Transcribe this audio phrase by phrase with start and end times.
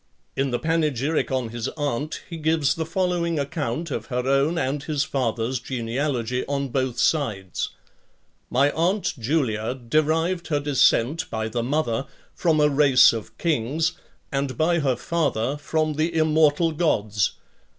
[0.35, 4.81] In the panegyric on his aunt, he gives the following account of her own and
[4.81, 7.69] his father's genealogy, on both sides:
[8.49, 13.91] "My aunt Julia derived her descent, by the mother, from a race of kings,
[14.31, 17.33] and by her father, from the Immortal Gods.